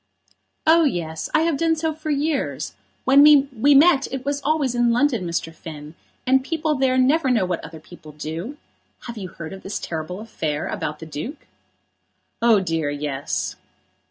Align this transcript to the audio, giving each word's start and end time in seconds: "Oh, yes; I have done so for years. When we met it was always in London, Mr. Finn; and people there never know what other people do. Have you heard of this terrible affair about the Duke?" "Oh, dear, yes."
"Oh, 0.65 0.83
yes; 0.83 1.29
I 1.31 1.41
have 1.41 1.57
done 1.57 1.75
so 1.75 1.93
for 1.93 2.09
years. 2.09 2.73
When 3.05 3.21
we 3.21 3.75
met 3.75 4.07
it 4.11 4.25
was 4.25 4.41
always 4.41 4.73
in 4.73 4.91
London, 4.91 5.27
Mr. 5.27 5.53
Finn; 5.53 5.93
and 6.25 6.43
people 6.43 6.73
there 6.73 6.97
never 6.97 7.29
know 7.29 7.45
what 7.45 7.63
other 7.63 7.79
people 7.79 8.11
do. 8.11 8.57
Have 9.01 9.15
you 9.19 9.27
heard 9.27 9.53
of 9.53 9.61
this 9.61 9.77
terrible 9.77 10.19
affair 10.19 10.65
about 10.65 10.97
the 10.97 11.05
Duke?" 11.05 11.45
"Oh, 12.41 12.59
dear, 12.61 12.89
yes." 12.89 13.57